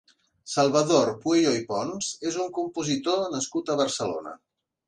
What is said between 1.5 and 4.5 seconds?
i Pons és un compositor nascut a Barcelona.